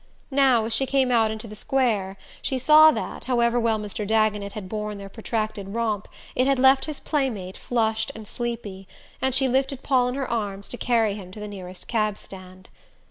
[0.31, 4.03] Now, as she came out into the square she saw that, however well Mr.
[4.07, 8.87] Dagonet had borne their protracted romp, it had left his playmate flushed and sleepy;
[9.21, 12.67] and she lifted Paul in her arms to carry him to the nearest cab stand.